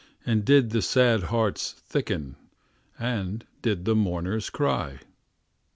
[0.25, 2.35] And did the sad hearts thicken,
[2.97, 5.01] And did the mourners cry?